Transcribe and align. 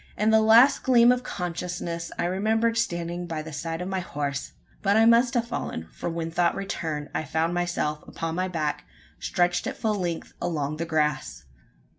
In 0.17 0.31
the 0.31 0.41
last 0.41 0.81
gleam 0.81 1.11
of 1.11 1.21
consciousness, 1.21 2.11
I 2.17 2.25
remembered 2.25 2.75
standing 2.75 3.27
by 3.27 3.43
the 3.43 3.53
side 3.53 3.81
of 3.83 3.87
my 3.87 3.99
horse. 3.99 4.53
But 4.81 4.97
I 4.97 5.05
must 5.05 5.35
have 5.35 5.45
fallen: 5.47 5.89
for 5.93 6.09
when 6.09 6.31
thought 6.31 6.55
returned, 6.55 7.09
I 7.13 7.23
found 7.23 7.53
myself 7.53 8.01
upon 8.07 8.33
my 8.33 8.47
back, 8.47 8.85
stretched 9.19 9.67
at 9.67 9.77
full 9.77 9.93
length 9.93 10.33
along 10.41 10.77
the 10.77 10.85
grass! 10.85 11.45